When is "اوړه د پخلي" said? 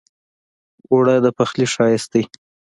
0.91-1.65